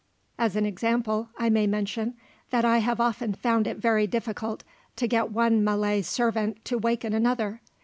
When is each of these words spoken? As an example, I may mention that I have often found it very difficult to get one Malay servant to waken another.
As 0.39 0.55
an 0.55 0.65
example, 0.65 1.29
I 1.37 1.51
may 1.51 1.67
mention 1.67 2.15
that 2.49 2.65
I 2.65 2.79
have 2.79 2.99
often 2.99 3.35
found 3.35 3.67
it 3.67 3.77
very 3.77 4.07
difficult 4.07 4.63
to 4.95 5.05
get 5.07 5.29
one 5.29 5.63
Malay 5.63 6.01
servant 6.01 6.65
to 6.65 6.79
waken 6.79 7.13
another. 7.13 7.61